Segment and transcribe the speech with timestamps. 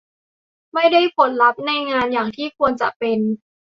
[0.73, 3.19] ไม่ได้ผลลัพธ์ในงานอย่างที่ควรจะเป็น